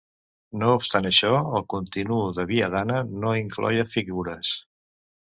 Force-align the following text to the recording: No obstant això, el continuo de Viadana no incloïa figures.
No 0.61 0.69
obstant 0.77 1.07
això, 1.09 1.33
el 1.59 1.65
continuo 1.73 2.23
de 2.37 2.45
Viadana 2.53 2.97
no 3.25 3.35
incloïa 3.43 3.85
figures. 3.97 4.55